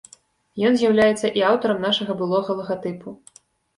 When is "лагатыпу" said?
2.63-3.09